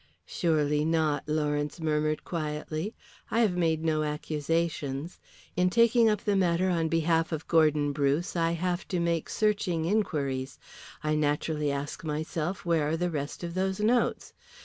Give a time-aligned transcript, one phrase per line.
[0.25, 2.95] "Surely not," Lawrence murmured quietly.
[3.29, 5.19] "I have made no accusations.
[5.55, 9.85] In taking up the matter on behalf of Gordon Bruce, I have to make searching
[9.85, 10.57] inquiries.
[11.03, 14.33] I naturally ask myself where are the rest of those notes.